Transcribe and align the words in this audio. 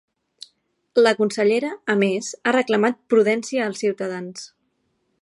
La 1.07 1.11
consellera, 1.19 1.69
a 1.95 1.97
més, 2.05 2.31
ha 2.51 2.57
reclamat 2.57 3.01
prudència 3.15 3.67
als 3.71 3.85
ciutadans. 3.87 4.53